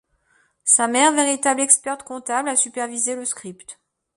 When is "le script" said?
3.15-3.77